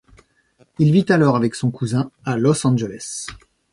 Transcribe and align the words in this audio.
Il 0.79 0.91
vit 0.91 1.05
alors 1.09 1.35
avec 1.35 1.53
son 1.53 1.69
cousin 1.69 2.09
à 2.25 2.35
Los 2.35 2.65
Angeles. 2.65 3.27